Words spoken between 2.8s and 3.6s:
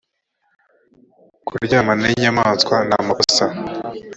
namakosa.